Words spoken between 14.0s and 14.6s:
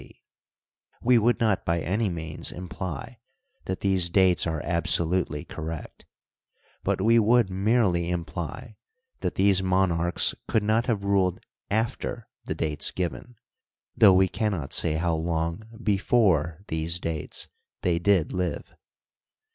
we can